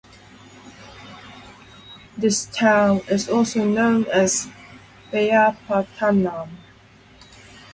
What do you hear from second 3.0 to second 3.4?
is